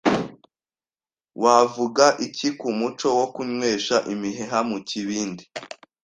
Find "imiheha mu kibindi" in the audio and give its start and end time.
4.13-5.43